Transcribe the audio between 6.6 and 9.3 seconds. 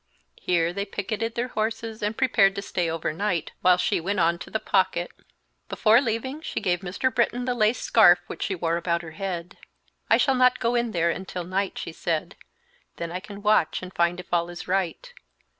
Mr. Britton the lace scarf which she wore about her